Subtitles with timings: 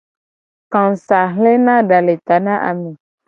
[0.71, 2.97] Kasa hlena da le ta na ame.